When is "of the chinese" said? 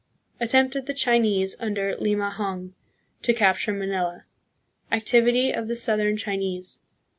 0.75-1.55